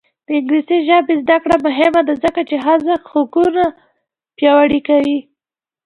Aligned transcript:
د 0.25 0.27
انګلیسي 0.37 0.77
ژبې 0.87 1.13
زده 1.23 1.37
کړه 1.43 1.55
مهمه 1.67 2.01
ده 2.07 2.13
ځکه 2.23 2.41
چې 2.49 2.55
ښځو 2.65 2.93
حقونه 3.11 3.63
پیاوړي 4.37 4.79
کوي. 4.87 5.17